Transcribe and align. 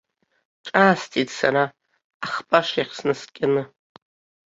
Ҿаасҭит 0.65 1.29
сара, 1.39 1.63
ахпаш 2.25 2.67
иахь 2.75 2.93
снаскьаны. 2.97 3.63